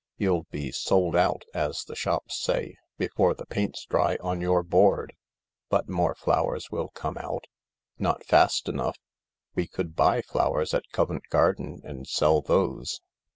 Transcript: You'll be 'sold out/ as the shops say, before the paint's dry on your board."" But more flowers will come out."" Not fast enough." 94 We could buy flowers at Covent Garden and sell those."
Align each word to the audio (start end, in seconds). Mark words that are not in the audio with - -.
You'll 0.17 0.47
be 0.49 0.71
'sold 0.71 1.15
out/ 1.15 1.43
as 1.53 1.83
the 1.83 1.95
shops 1.95 2.35
say, 2.39 2.75
before 2.97 3.35
the 3.35 3.45
paint's 3.45 3.85
dry 3.85 4.17
on 4.19 4.41
your 4.41 4.63
board."" 4.63 5.13
But 5.69 5.87
more 5.87 6.15
flowers 6.15 6.71
will 6.71 6.89
come 6.89 7.19
out."" 7.19 7.45
Not 7.99 8.25
fast 8.25 8.67
enough." 8.67 8.97
94 9.55 9.57
We 9.57 9.67
could 9.67 9.95
buy 9.95 10.23
flowers 10.23 10.73
at 10.73 10.89
Covent 10.91 11.25
Garden 11.29 11.81
and 11.83 12.07
sell 12.07 12.41
those." 12.41 12.99